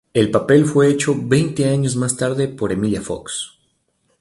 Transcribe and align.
El 0.15 0.31
papel 0.31 0.65
fue 0.65 0.89
hecho 0.89 1.13
veinte 1.15 1.69
años 1.69 1.95
más 1.95 2.17
tarde 2.17 2.47
por 2.47 2.71
Emilia 2.71 3.03
Fox. 3.03 3.59